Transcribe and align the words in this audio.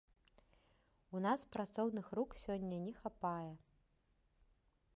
У 1.17 1.19
нас 1.25 1.43
працоўных 1.55 2.09
рук 2.19 2.29
сёння 2.45 2.79
не 2.87 2.93
хапае. 3.03 3.51